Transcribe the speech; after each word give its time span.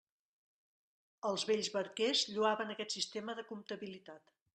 Els 1.29 1.43
vells 1.49 1.69
barquers 1.75 2.23
lloaven 2.31 2.73
aquest 2.77 2.95
sistema 2.97 3.37
de 3.41 3.45
comptabilitat. 3.51 4.35